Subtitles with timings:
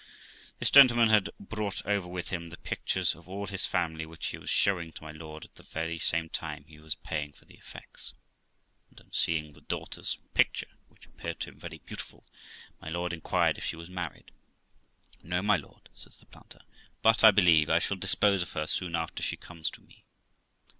[0.57, 4.39] This gentleman had brought over with him the pictures of all his family, which he
[4.39, 7.69] was showing to my lord at the same time he was paying for 41 6
[7.69, 8.13] THE LIFE OF ROXANA the effects;
[8.89, 12.25] and on seeing the daughter's picture, which appeared to him very beautiful,
[12.79, 14.31] my lord inquired if she was married.
[15.21, 16.61] 'No, my lord', says the planter,
[17.03, 20.03] 'but I believe I shall dispose of her soon after she comes to me.'